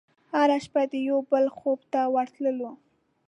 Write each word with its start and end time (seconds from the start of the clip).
هره 0.33 0.57
شپه 0.65 0.81
د 0.91 0.93
یوه 1.07 1.23
بل 1.31 1.45
خوب 1.57 1.79
ته 1.91 2.01
ورتللو 2.13 2.71